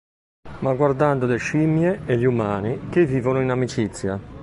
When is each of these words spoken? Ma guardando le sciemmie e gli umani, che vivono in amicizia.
Ma 0.61 0.73
guardando 0.73 1.27
le 1.27 1.37
sciemmie 1.37 2.01
e 2.07 2.17
gli 2.17 2.25
umani, 2.25 2.89
che 2.89 3.05
vivono 3.05 3.39
in 3.39 3.51
amicizia. 3.51 4.19